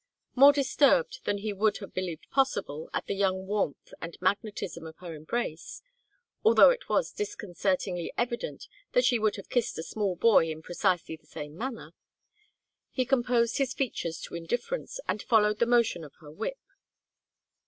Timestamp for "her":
4.97-5.13, 16.15-16.31